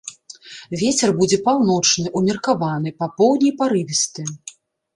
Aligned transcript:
Вецер 0.81 1.13
будзе 1.19 1.37
паўночны, 1.49 2.07
умеркаваны, 2.21 2.89
па 3.03 3.11
поўдні 3.21 3.55
парывісты. 3.63 4.21